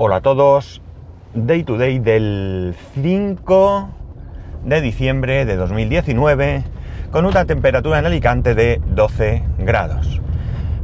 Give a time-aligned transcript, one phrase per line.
[0.00, 0.80] Hola a todos.
[1.34, 3.88] Day to day del 5
[4.64, 6.62] de diciembre de 2019
[7.10, 10.20] con una temperatura en Alicante de 12 grados.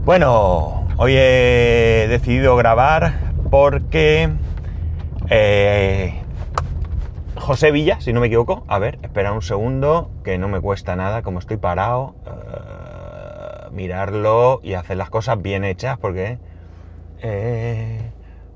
[0.05, 3.21] Bueno, hoy he decidido grabar
[3.53, 4.31] porque
[5.31, 6.21] eh,
[7.37, 10.97] José Villa, si no me equivoco, a ver, espera un segundo, que no me cuesta
[10.97, 16.39] nada, como estoy parado, eh, mirarlo y hacer las cosas bien hechas, porque...
[17.23, 18.11] Eh,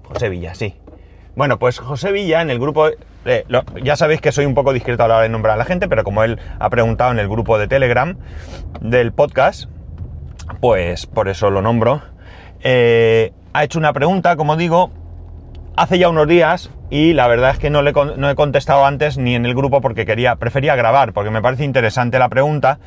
[0.09, 0.75] José Villa, sí.
[1.37, 2.89] Bueno, pues José Villa en el grupo,
[3.83, 5.87] ya sabéis que soy un poco discreto a la hora de nombrar a la gente,
[5.87, 8.17] pero como él ha preguntado en el grupo de Telegram
[8.81, 9.71] del podcast,
[10.61, 12.03] pues por eso lo nombro.
[12.61, 14.91] Eh, ha hecho una pregunta, como digo,
[15.77, 19.19] hace ya unos días y la verdad es que no, le, no he contestado antes
[19.19, 22.79] ni en el grupo porque quería, prefería grabar, porque me parece interesante la pregunta.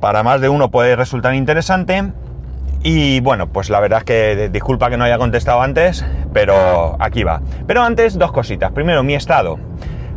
[0.00, 2.04] Para más de uno puede resultar interesante.
[2.86, 7.24] Y bueno, pues la verdad es que disculpa que no haya contestado antes, pero aquí
[7.24, 7.40] va.
[7.66, 8.72] Pero antes, dos cositas.
[8.72, 9.58] Primero, mi estado.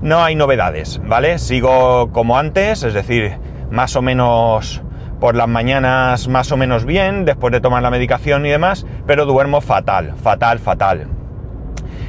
[0.02, 1.40] No hay novedades, ¿vale?
[1.40, 3.38] Sigo como antes, es decir,
[3.72, 4.84] más o menos
[5.22, 9.26] por las mañanas más o menos bien, después de tomar la medicación y demás, pero
[9.26, 11.08] duermo fatal, fatal, fatal.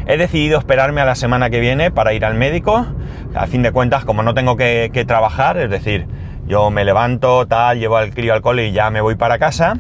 [0.08, 2.84] He decidido esperarme a la semana que viene para ir al médico.
[3.32, 6.08] A fin de cuentas, como no tengo que, trabajar, es decir,
[6.48, 9.76] yo me levanto, tal, llevo al crío al cole y ya me voy para casa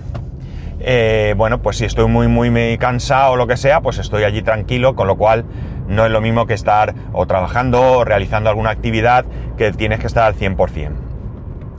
[0.80, 4.42] eh, bueno, pues si estoy muy, muy, cansado o lo que sea, pues estoy allí
[4.42, 5.44] tranquilo, con lo cual
[5.88, 9.24] no es lo mismo que estar o trabajando o realizando alguna actividad
[9.56, 10.92] que tienes que estar al 100%.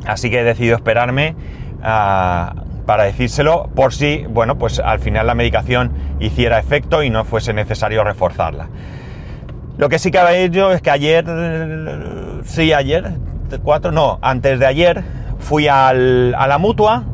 [0.06, 1.36] Así que he decidido esperarme
[1.82, 2.56] ah,
[2.86, 7.54] para decírselo por si, bueno, pues al final la medicación hiciera efecto y no fuese
[7.54, 8.68] necesario reforzarla.
[9.78, 11.24] Lo que sí que había hecho es que ayer,
[12.44, 13.14] sí, ayer,
[13.64, 15.04] cuatro, no, antes de ayer,
[15.40, 17.06] fui a la mutua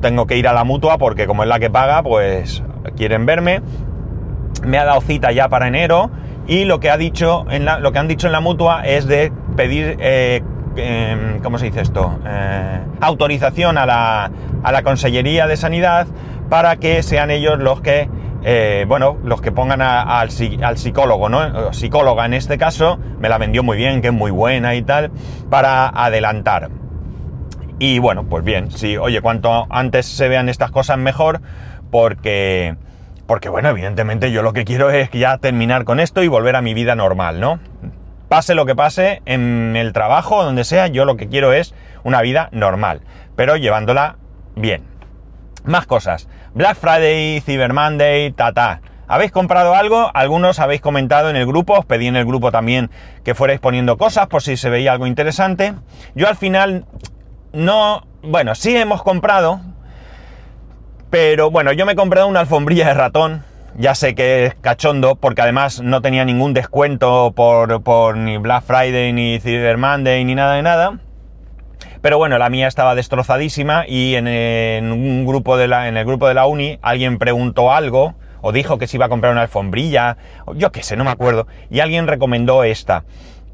[0.00, 2.62] tengo que ir a la mutua porque como es la que paga, pues
[2.96, 3.62] quieren verme.
[4.64, 6.10] Me ha dado cita ya para enero
[6.46, 9.06] y lo que, ha dicho en la, lo que han dicho en la mutua es
[9.06, 10.42] de pedir, eh,
[10.76, 12.18] em, ¿cómo se dice esto?
[12.26, 14.30] Eh, autorización a la,
[14.62, 16.06] a la Consellería de Sanidad
[16.48, 18.08] para que sean ellos los que,
[18.42, 20.28] eh, bueno, los que pongan al,
[20.62, 21.72] al, psicólogo, ¿no?
[21.72, 25.12] Psicóloga en este caso, me la vendió muy bien, que es muy buena y tal,
[25.50, 26.70] para adelantar.
[27.82, 31.40] Y bueno, pues bien, sí, oye, cuanto antes se vean estas cosas mejor,
[31.90, 32.76] porque,
[33.26, 36.60] porque bueno, evidentemente yo lo que quiero es ya terminar con esto y volver a
[36.60, 37.58] mi vida normal, ¿no?
[38.28, 41.74] Pase lo que pase en el trabajo donde sea, yo lo que quiero es
[42.04, 43.00] una vida normal,
[43.34, 44.16] pero llevándola
[44.56, 44.82] bien.
[45.64, 46.28] Más cosas.
[46.52, 50.10] Black Friday, Cyber Monday, ta, ¿Habéis comprado algo?
[50.12, 52.90] Algunos habéis comentado en el grupo, os pedí en el grupo también
[53.24, 55.72] que fuerais poniendo cosas por si se veía algo interesante.
[56.14, 56.84] Yo al final
[57.52, 59.60] no, bueno, sí hemos comprado,
[61.10, 63.44] pero bueno, yo me he comprado una alfombrilla de ratón.
[63.76, 68.64] Ya sé que es cachondo, porque además no tenía ningún descuento por, por ni Black
[68.64, 70.98] Friday, ni Cyber Monday, ni nada de nada.
[72.00, 76.26] Pero bueno, la mía estaba destrozadísima y en, un grupo de la, en el grupo
[76.28, 80.16] de la uni alguien preguntó algo o dijo que se iba a comprar una alfombrilla,
[80.54, 83.04] yo qué sé, no me acuerdo, y alguien recomendó esta.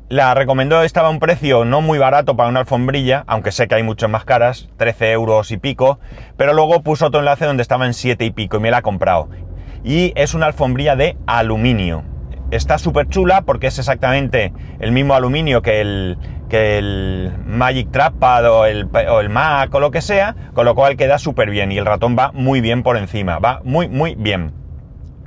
[0.09, 3.75] La recomendó, estaba a un precio no muy barato para una alfombrilla, aunque sé que
[3.75, 5.99] hay muchas más caras, 13 euros y pico,
[6.37, 8.83] pero luego puso otro enlace donde estaba en 7 y pico y me la ha
[8.83, 9.29] comprado.
[9.83, 12.05] Y es una alfombrilla de aluminio.
[12.53, 16.19] Está súper chula porque es exactamente el mismo aluminio que el,
[16.49, 20.77] que el Magic Trackpad o el, o el Mac o lo que sea, con lo
[20.77, 24.15] cual queda súper bien y el ratón va muy bien por encima, va muy muy
[24.15, 24.53] bien.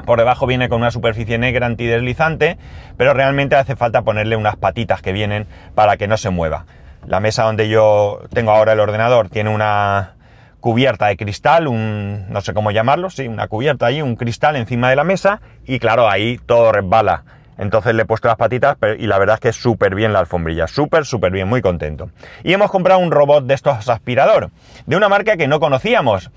[0.10, 2.58] Por debajo viene con una superficie negra antideslizante,
[2.98, 6.66] pero realmente hace falta ponerle unas patitas que vienen para que no se mueva.
[7.06, 10.16] La mesa donde yo tengo ahora el ordenador tiene una
[10.62, 14.90] cubierta de cristal, un no sé cómo llamarlo, sí, una cubierta ahí, un cristal encima
[14.90, 17.24] de la mesa y claro, ahí todo resbala.
[17.60, 20.22] Entonces le he puesto las patitas y la verdad es que es súper bien la
[20.22, 22.10] alfombrilla, súper, súper bien, muy contento.
[22.44, 24.50] Y hemos comprado un robot de estos aspirador,
[24.88, 26.32] de una marca que no conocíamos.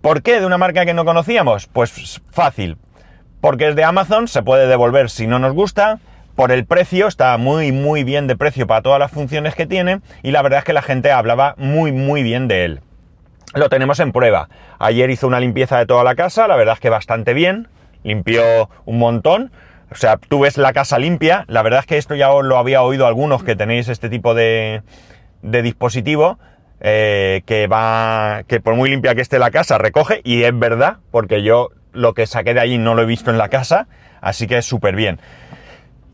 [0.00, 1.66] ¿Por qué de una marca que no conocíamos?
[1.66, 2.78] Pues fácil.
[3.40, 5.98] Porque es de Amazon, se puede devolver si no nos gusta.
[6.34, 10.00] Por el precio, está muy muy bien de precio para todas las funciones que tiene.
[10.22, 12.80] Y la verdad es que la gente hablaba muy muy bien de él.
[13.52, 14.48] Lo tenemos en prueba.
[14.78, 17.68] Ayer hizo una limpieza de toda la casa, la verdad es que bastante bien.
[18.02, 19.52] Limpió un montón.
[19.90, 21.44] O sea, tú ves la casa limpia.
[21.46, 24.32] La verdad es que esto ya os lo había oído algunos que tenéis este tipo
[24.32, 24.82] de,
[25.42, 26.38] de dispositivo.
[26.82, 30.96] Eh, que va, que por muy limpia que esté la casa, recoge, y es verdad,
[31.10, 33.86] porque yo lo que saqué de allí no lo he visto en la casa,
[34.22, 35.20] así que es súper bien.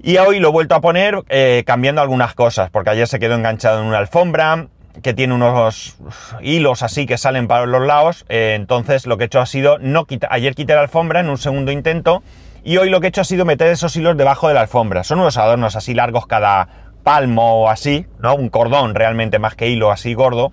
[0.02, 3.34] Y hoy lo he vuelto a poner eh, cambiando algunas cosas, porque ayer se quedó
[3.34, 4.66] enganchado en una alfombra,
[5.02, 5.96] que tiene unos
[6.40, 8.24] hilos así que salen para los lados.
[8.28, 10.32] Eh, entonces lo que he hecho ha sido no quitar.
[10.32, 12.22] Ayer quité la alfombra en un segundo intento.
[12.64, 15.04] Y hoy lo que he hecho ha sido meter esos hilos debajo de la alfombra.
[15.04, 16.68] Son unos adornos así largos cada
[17.06, 18.34] palmo o así, ¿no?
[18.34, 20.50] Un cordón realmente más que hilo así gordo.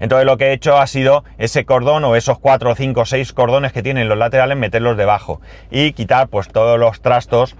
[0.00, 3.74] Entonces lo que he hecho ha sido ese cordón o esos 4, 5, 6 cordones
[3.74, 7.56] que tienen los laterales, meterlos debajo y quitar pues todos los trastos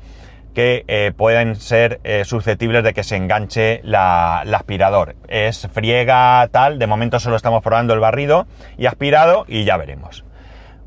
[0.54, 5.16] que eh, pueden ser eh, susceptibles de que se enganche la, aspirador.
[5.28, 8.46] Es friega tal, de momento solo estamos probando el barrido
[8.78, 10.24] y aspirado y ya veremos.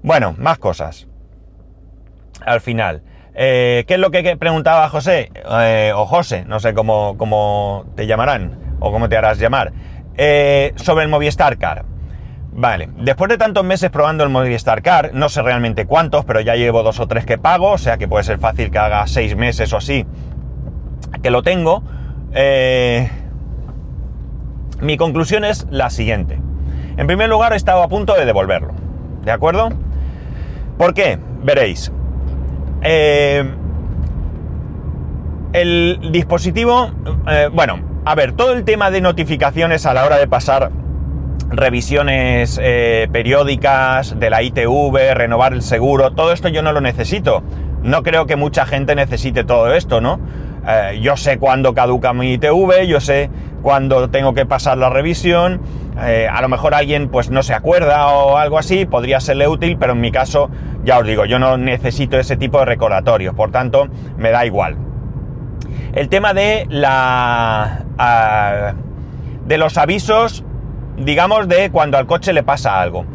[0.01, 1.05] Bueno, más cosas.
[2.43, 3.03] Al final,
[3.35, 5.31] eh, ¿qué es lo que preguntaba José?
[5.95, 9.73] o José, no sé cómo, te llamarán o cómo te harás llamar.
[10.75, 11.85] sobre el Movistar Car.
[12.53, 16.55] Vale, después de tantos meses probando el Movistar Car, no sé realmente cuántos, pero ya
[16.55, 19.37] llevo dos o tres que pago, o sea que puede ser fácil que haga seis
[19.37, 20.05] meses o así
[21.21, 21.83] que lo tengo.
[22.33, 23.09] Eh,
[24.81, 26.39] mi conclusión es la siguiente.
[26.97, 28.73] En primer lugar, he estado a punto de devolverlo.
[29.23, 29.69] ¿De acuerdo?
[30.77, 31.19] ¿Por qué?
[31.43, 31.91] Veréis.
[32.81, 33.43] Eh,
[35.53, 36.91] el dispositivo,
[37.27, 40.71] eh, bueno, a ver, todo el tema de notificaciones a la hora de pasar
[41.49, 47.43] revisiones eh, periódicas de la ITV, renovar el seguro, todo esto yo no lo necesito.
[47.83, 50.19] No creo que mucha gente necesite todo esto, ¿no?
[50.67, 53.29] Eh, yo sé cuándo caduca mi ITV, yo sé
[53.61, 55.61] cuándo tengo que pasar la revisión,
[56.03, 59.77] eh, a lo mejor alguien pues no se acuerda o algo así, podría serle útil,
[59.77, 60.49] pero en mi caso,
[60.83, 63.87] ya os digo, yo no necesito ese tipo de recordatorios, por tanto,
[64.17, 64.77] me da igual.
[65.93, 67.85] El tema de la...
[67.97, 68.73] Ah,
[69.45, 70.45] de los avisos
[70.97, 73.05] digamos de cuando al coche le pasa algo.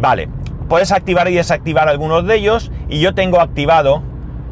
[0.00, 0.28] Vale,
[0.68, 4.02] puedes activar y desactivar algunos de ellos y yo tengo activado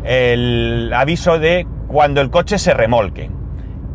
[0.05, 3.31] el aviso de cuando el coche se remolque.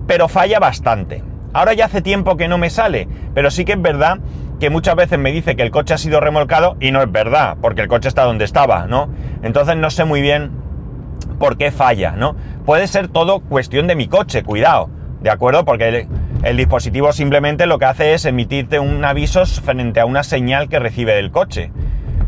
[0.05, 1.23] Pero falla bastante.
[1.51, 4.19] Ahora ya hace tiempo que no me sale, pero sí que es verdad
[4.59, 7.57] que muchas veces me dice que el coche ha sido remolcado y no es verdad,
[7.61, 9.09] porque el coche está donde estaba, ¿no?
[9.41, 10.51] Entonces no sé muy bien
[11.39, 12.35] por qué falla, ¿no?
[12.65, 14.89] Puede ser todo cuestión de mi coche, cuidado,
[15.21, 15.65] ¿de acuerdo?
[15.65, 16.07] Porque
[16.43, 20.79] el dispositivo simplemente lo que hace es emitirte un aviso frente a una señal que
[20.79, 21.71] recibe del coche.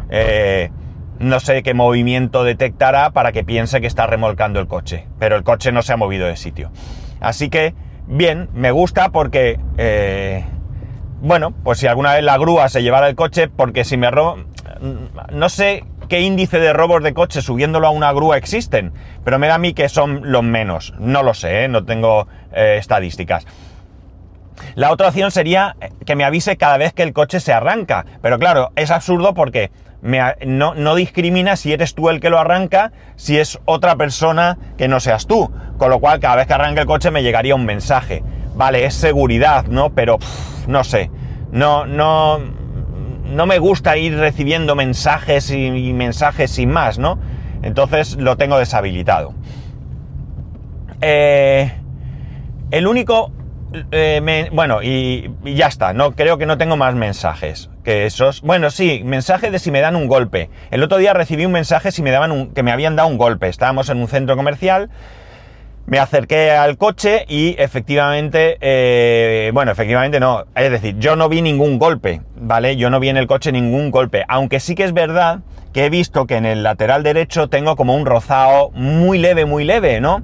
[0.09, 0.71] Eh,
[1.19, 5.43] no sé qué movimiento detectará para que piense que está remolcando el coche, pero el
[5.43, 6.71] coche no se ha movido de sitio.
[7.19, 7.75] Así que,
[8.07, 10.45] bien, me gusta porque, eh,
[11.21, 14.37] bueno, pues si alguna vez la grúa se llevara el coche, porque si me robo,
[15.31, 18.93] no sé qué índice de robos de coche subiéndolo a una grúa existen,
[19.25, 20.93] pero me da a mí que son los menos.
[20.99, 21.67] No lo sé, ¿eh?
[21.67, 23.45] no tengo estadísticas.
[24.75, 25.75] La otra opción sería
[26.05, 28.05] que me avise cada vez que el coche se arranca.
[28.21, 29.71] Pero claro, es absurdo porque
[30.01, 34.99] no, discrimina si eres tú el que lo arranca, si es otra persona que no
[34.99, 35.51] seas tú.
[35.77, 38.23] Con lo cual, cada vez que arranque el coche me llegaría un mensaje.
[38.55, 39.91] Vale, es seguridad, ¿no?
[39.91, 40.17] Pero
[40.67, 41.09] no sé.
[41.51, 42.39] No, no,
[43.25, 47.19] no me gusta ir recibiendo mensajes y, y mensajes sin más, ¿no?
[47.61, 49.33] Entonces lo tengo deshabilitado.
[51.01, 51.71] Eh,
[52.71, 53.31] el único
[53.91, 58.41] eh, bueno, y, ya está, no creo que no tengo más mensajes que esos.
[58.41, 60.49] Bueno, sí, mensaje de si me dan un golpe.
[60.71, 63.17] El otro día recibí un mensaje si me daban un, que me habían dado un
[63.17, 63.47] golpe.
[63.47, 64.89] Estábamos en un centro comercial,
[65.85, 71.41] me acerqué al coche y efectivamente, eh, bueno, efectivamente no, es decir, yo no vi
[71.41, 72.75] ningún golpe, ¿vale?
[72.75, 75.39] Yo no vi en el coche ningún golpe, aunque sí que es verdad
[75.73, 79.63] que he visto que en el lateral derecho tengo como un rozado muy leve, muy
[79.63, 80.23] leve, ¿no?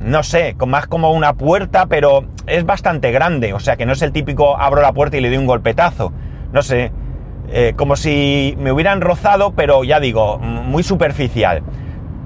[0.00, 4.02] No sé, más como una puerta, pero es bastante grande, o sea que no es
[4.02, 6.12] el típico abro la puerta y le doy un golpetazo,
[6.52, 6.90] no sé,
[7.52, 11.62] eh, como si me hubieran rozado, pero ya digo, muy superficial.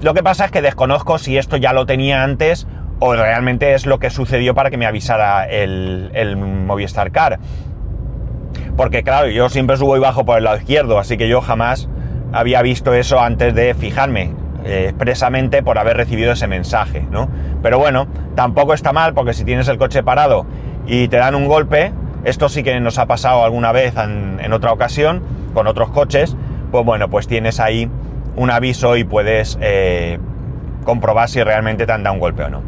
[0.01, 2.67] Lo que pasa es que desconozco si esto ya lo tenía antes
[2.99, 7.39] o realmente es lo que sucedió para que me avisara el, el Movistar Car.
[8.77, 11.89] Porque claro, yo siempre subo y bajo por el lado izquierdo, así que yo jamás
[12.31, 14.44] había visto eso antes de fijarme.
[14.65, 17.29] Eh, expresamente por haber recibido ese mensaje, ¿no?
[17.61, 20.47] Pero bueno, tampoco está mal porque si tienes el coche parado
[20.87, 21.93] y te dan un golpe,
[22.23, 25.21] esto sí que nos ha pasado alguna vez en, otra ocasión
[25.53, 26.35] con otros coches,
[26.71, 27.87] pues bueno, pues tienes ahí
[28.35, 30.17] un aviso y puedes eh,
[30.83, 32.63] comprobar si realmente te han dado un golpe o no.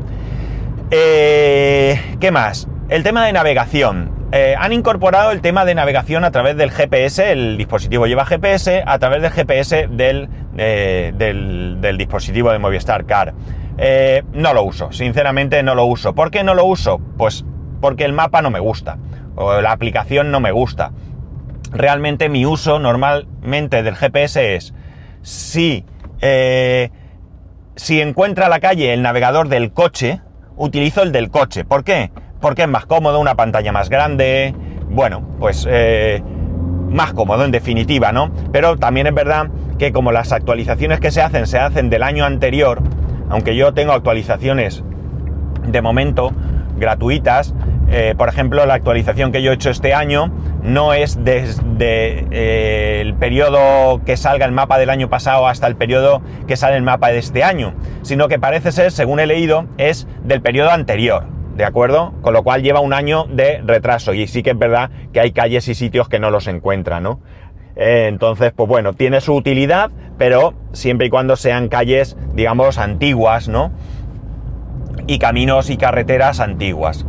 [0.92, 2.68] Eh, ¿Qué más?
[2.90, 4.17] El tema de navegación.
[4.34, 8.84] Eh, han incorporado el tema de navegación a través del GPS, el dispositivo lleva GPS,
[8.86, 13.34] a través del GPS eh, del, del, dispositivo de Movistar Car.
[13.78, 16.14] Eh, no lo uso, sinceramente no lo uso.
[16.14, 17.00] ¿Por qué no lo uso?
[17.18, 17.46] Pues
[17.80, 18.98] porque el mapa no me gusta,
[19.36, 20.92] o la aplicación no me gusta.
[21.72, 24.74] Realmente mi uso normalmente del GPS es
[25.22, 25.86] si,
[27.76, 30.22] si encuentra la calle el navegador del coche,
[30.58, 31.64] utilizo el del coche.
[31.64, 32.12] ¿Por qué?
[32.40, 34.54] Porque es más cómodo, una pantalla más grande,
[34.90, 36.22] bueno, pues eh,
[36.90, 38.32] más cómodo en definitiva, ¿no?
[38.52, 42.26] Pero también es verdad que como las actualizaciones que se hacen se hacen del año
[42.26, 42.82] anterior,
[43.30, 44.84] aunque yo tengo actualizaciones
[45.68, 46.32] de momento
[46.78, 47.54] gratuitas,
[47.90, 53.02] eh, por ejemplo, la actualización que yo he hecho este año no es desde eh,
[53.02, 56.84] el periodo que salga el mapa del año pasado hasta el periodo que sale el
[56.84, 61.24] mapa de este año, sino que parece ser, según he leído, es del periodo anterior,
[61.58, 62.14] ¿de acuerdo?
[62.22, 65.32] Con lo cual lleva un año de retraso y sí que es verdad que hay
[65.32, 67.20] calles y sitios que no los encuentran, ¿no?
[67.76, 73.48] Eh, entonces, pues bueno, tiene su utilidad, pero siempre y cuando sean calles, digamos, antiguas,
[73.48, 73.72] ¿no?
[75.08, 77.06] Y caminos y carreteras antiguas.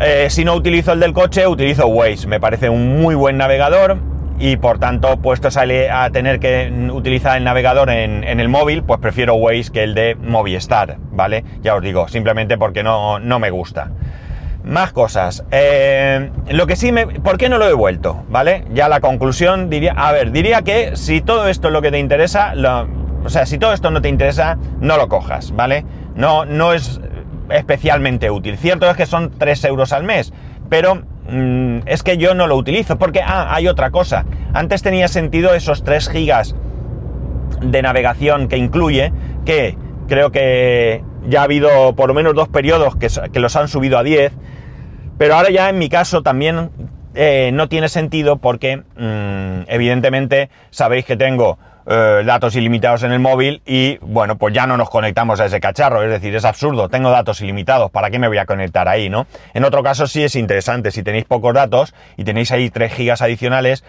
[0.00, 2.26] Eh, si no utilizo el del coche, utilizo Waze.
[2.26, 3.98] Me parece un muy buen navegador
[4.42, 9.36] y por tanto, puesto a, tener que utilizar el navegador en, el móvil, pues prefiero
[9.36, 11.44] Waze que el de Movistar, ¿vale?
[11.62, 13.92] Ya os digo, simplemente porque no, no me gusta.
[14.64, 15.44] Más cosas.
[15.52, 17.06] Eh, lo que sí me...
[17.06, 18.24] ¿Por qué no lo he vuelto?
[18.30, 18.64] ¿Vale?
[18.74, 19.92] Ya la conclusión diría...
[19.96, 22.52] A ver, diría que si todo esto es lo que te interesa,
[23.24, 25.84] o sea, si todo esto no te interesa, no lo cojas, ¿vale?
[26.16, 27.00] No, no es
[27.48, 28.58] especialmente útil.
[28.58, 30.32] Cierto es que son 3 euros al mes,
[30.68, 34.24] pero mm, es que yo no lo utilizo porque, ah, hay otra cosa.
[34.52, 36.54] Antes tenía sentido esos 3 gigas
[37.60, 39.12] de navegación que incluye,
[39.44, 39.76] que
[40.08, 44.02] creo que ya ha habido por lo menos dos periodos que, los han subido a
[44.02, 44.32] 10,
[45.18, 46.70] pero ahora ya en mi caso también
[47.14, 53.18] eh, no tiene sentido porque mm, evidentemente sabéis que tengo eh, datos ilimitados en el
[53.20, 56.88] móvil y bueno, pues ya no nos conectamos a ese cacharro, es decir, es absurdo,
[56.88, 59.26] tengo datos ilimitados, ¿para qué me voy a conectar ahí, no?
[59.54, 63.22] En otro caso sí es interesante, si tenéis pocos datos y tenéis ahí 3 gigas
[63.22, 63.84] adicionales,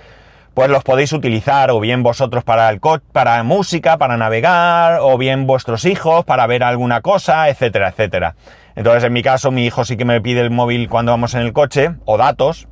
[0.54, 2.80] pues los podéis utilizar o bien vosotros para el
[3.12, 8.36] para música, para navegar, o bien vuestros hijos para ver alguna cosa, etcétera, etcétera.
[8.76, 11.42] Entonces, en mi caso, mi hijo sí que me pide el móvil cuando vamos en
[11.42, 12.68] el coche, o datos.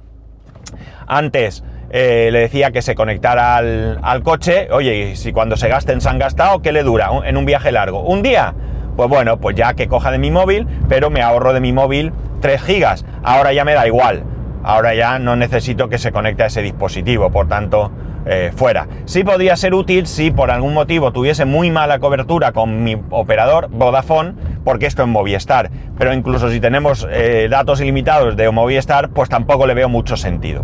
[1.07, 6.07] Antes eh, le decía que se conectara al, coche, oye, si cuando se gasten se
[6.07, 8.01] han gastado, ¿qué le dura en un viaje largo?
[8.01, 8.53] ¿Un día?
[8.95, 12.13] Pues bueno, pues ya que coja de mi móvil, pero me ahorro de mi móvil
[12.39, 13.05] 3 gigas.
[13.23, 14.23] Ahora ya me da igual.
[14.63, 17.91] Ahora ya no necesito que se conecte a ese dispositivo, por tanto,
[18.25, 18.87] eh, fuera.
[19.05, 23.69] Sí podría ser útil si por algún motivo tuviese muy mala cobertura con mi operador
[23.69, 24.33] Vodafone,
[24.63, 25.71] porque esto es Movistar.
[25.97, 30.63] Pero incluso si tenemos eh, datos ilimitados de Movistar, pues tampoco le veo mucho sentido.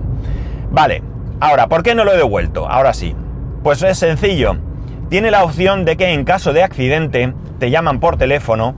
[0.70, 1.02] Vale,
[1.40, 2.68] Ahora, ¿por qué no lo he devuelto?
[2.68, 3.16] Ahora sí.
[3.64, 4.58] Pues es sencillo.
[5.10, 8.76] Tiene la opción de que en caso de accidente te llaman por teléfono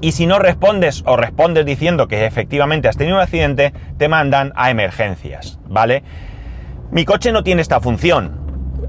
[0.00, 4.52] y si no respondes o respondes diciendo que efectivamente has tenido un accidente, te mandan
[4.56, 6.02] a emergencias, ¿vale?
[6.90, 8.40] Mi coche no tiene esta función.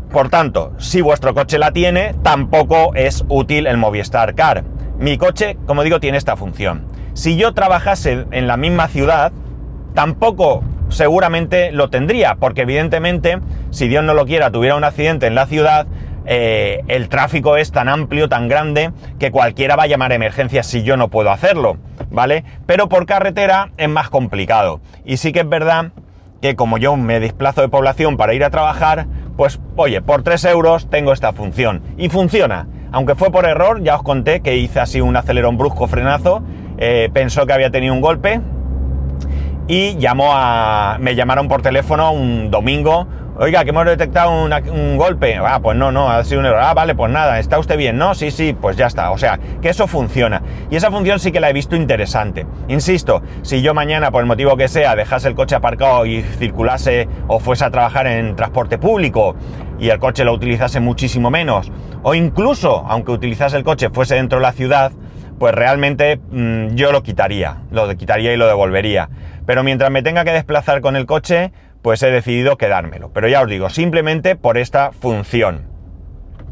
[0.09, 4.63] Por tanto, si vuestro coche la tiene, tampoco es útil el Movistar Car.
[4.97, 6.85] Mi coche, como digo, tiene esta función.
[7.13, 9.33] Si yo trabajase en la misma ciudad,
[9.93, 13.39] tampoco seguramente lo tendría, porque evidentemente,
[13.71, 15.88] si Dios no lo quiera, tuviera un accidente en la ciudad,
[16.25, 20.67] eh, el tráfico es tan amplio, tan grande, que cualquiera va a llamar a emergencias
[20.67, 21.77] si yo no puedo hacerlo,
[22.10, 22.43] ¿vale?
[22.65, 24.81] Pero por carretera es más complicado.
[25.03, 25.91] Y sí que es verdad
[26.41, 29.07] que como yo me desplazo de población para ir a trabajar,
[29.38, 31.81] pues oye, por 3 euros tengo esta función.
[31.98, 32.67] Y funciona.
[32.91, 36.43] Aunque fue por error, ya os conté que hice así un acelerón brusco frenazo,
[36.77, 38.41] eh, pensó que había tenido un golpe,
[39.71, 45.37] y llamó a, me llamaron por teléfono un domingo, oiga, que hemos detectado un golpe.
[45.37, 46.59] Ah, pues no, no, ha sido un error.
[46.61, 47.97] Ah, vale, pues nada, ¿está usted bien?
[47.97, 49.11] No, sí, sí, pues ya está.
[49.11, 50.41] O sea, que eso funciona.
[50.69, 52.45] Y esa función sí que la he visto interesante.
[52.67, 57.07] Insisto, si yo mañana, por el motivo que sea, dejase el coche aparcado y circulase
[57.29, 59.37] o fuese a trabajar en transporte público
[59.79, 61.71] y el coche lo utilizase muchísimo menos,
[62.03, 64.91] o incluso, aunque utilizase el coche, fuese dentro de la ciudad,
[65.41, 69.09] pues realmente mm, yo lo quitaría, lo quitaría y lo devolvería.
[69.45, 73.12] Pero mientras me tenga que desplazar con el coche, pues he decidido quedármelo.
[73.12, 75.69] Pero ya os digo, simplemente por esta función.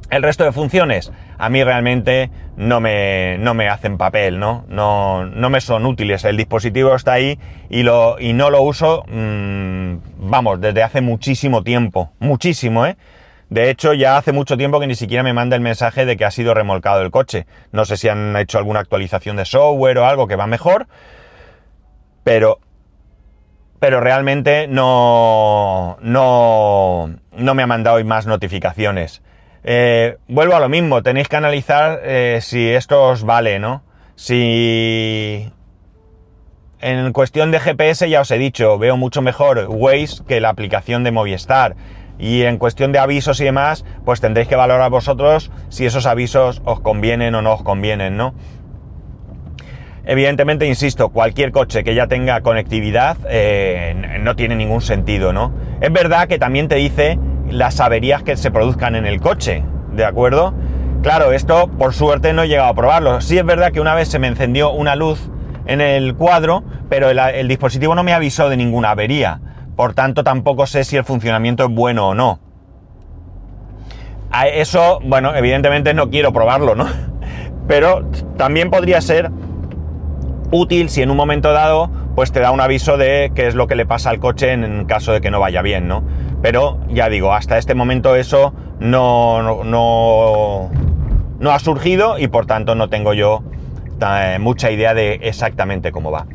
[0.10, 4.66] El resto de funciones a mí realmente no me, no me hacen papel, ¿no?
[4.68, 5.26] ¿no?
[5.26, 6.26] No me son útiles.
[6.26, 11.64] El dispositivo está ahí y, lo, y no lo uso, mm, vamos, desde hace muchísimo
[11.64, 12.12] tiempo.
[12.20, 12.98] Muchísimo, ¿eh?
[13.50, 16.26] De hecho, ya hace mucho tiempo que ni siquiera me manda el mensaje de que
[16.26, 17.48] ha sido remolcado el coche.
[17.72, 20.88] No sé si han hecho alguna actualización de software o algo que va mejor,
[22.24, 22.60] pero,
[23.80, 29.22] pero realmente no, no, no me ha mandado hoy más notificaciones.
[29.64, 33.84] Eh, vuelvo a lo mismo, tenéis que analizar eh, si esto os vale, ¿no?
[34.16, 35.52] Si
[36.82, 41.04] en cuestión de GPS ya os he dicho, veo mucho mejor Waze que la aplicación
[41.04, 41.76] de Movistar.
[42.18, 46.62] Y en cuestión de avisos y demás, pues tendréis que valorar vosotros si esos avisos
[46.66, 48.34] os convienen o no os convienen, ¿no?
[50.10, 55.54] Evidentemente, insisto, cualquier coche que ya tenga conectividad eh, no tiene ningún sentido, ¿no?
[55.82, 60.04] Es verdad que también te dice las averías que se produzcan en el coche, ¿de
[60.04, 60.56] acuerdo?
[61.04, 63.22] Claro, esto por suerte no he llegado a probarlo.
[63.22, 65.30] Sí es verdad que una vez se me encendió una luz
[65.68, 69.40] en el cuadro, pero el, dispositivo no me avisó de ninguna avería.
[69.76, 72.40] Por tanto, tampoco sé si el funcionamiento es bueno o no.
[74.56, 76.88] Eso, bueno, evidentemente no quiero probarlo, ¿no?
[77.68, 79.30] Pero también podría ser
[80.52, 83.68] útil si en un momento dado pues te da un aviso de qué es lo
[83.68, 86.04] que le pasa al coche en caso de que no vaya bien, ¿no?
[86.42, 90.70] Pero ya digo, hasta este momento eso no, no,
[91.40, 93.44] no, ha surgido y por tanto no tengo yo
[94.02, 96.26] eh, mucha idea de exactamente cómo va.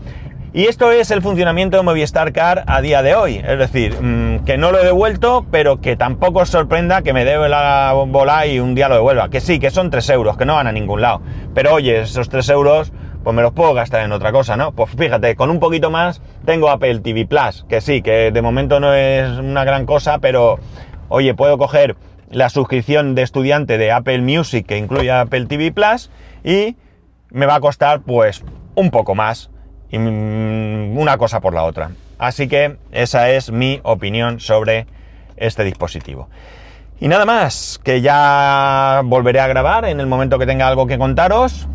[0.54, 3.42] Y esto es el funcionamiento de Movistar Car a día de hoy.
[3.44, 7.24] Es decir, mm, que no lo he devuelto, pero que tampoco os sorprenda que me
[7.24, 9.30] debe la bola y un día lo devuelva.
[9.30, 11.22] Que sí, que son 3 euros, que no van a ningún lado.
[11.54, 12.92] Pero oye, esos 3 euros
[13.24, 14.72] pues me los puedo gastar en otra cosa, ¿no?
[14.72, 18.78] Pues fíjate, con un poquito más tengo Apple TV Plus, que sí, que de momento
[18.80, 20.58] no es una gran cosa, pero
[21.08, 21.96] oye, puedo coger
[22.30, 26.10] la suscripción de estudiante de Apple Music que incluye Apple TV Plus
[26.44, 26.76] y
[27.30, 29.50] me va a costar pues un poco más
[29.90, 31.92] y mm, una cosa por la otra.
[32.18, 34.86] Así que esa es mi opinión sobre
[35.36, 36.28] este dispositivo.
[37.00, 40.98] Y nada más, que ya volveré a grabar en el momento que tenga algo que
[40.98, 41.68] contaros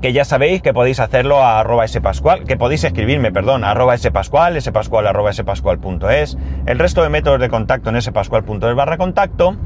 [0.00, 4.60] que ya sabéis que podéis hacerlo a arroba spascual, que podéis escribirme, perdón, arroba spascual,
[4.60, 9.56] spascual arroba spascual.es, el resto de métodos de contacto en spascual.es barra contacto,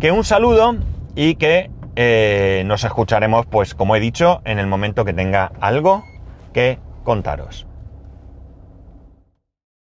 [0.00, 0.76] que un saludo
[1.14, 6.04] y que eh, nos escucharemos, pues como he dicho, en el momento que tenga algo
[6.52, 7.66] que contaros.